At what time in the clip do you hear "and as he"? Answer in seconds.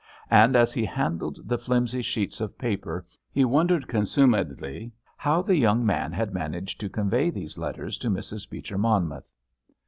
0.31-0.83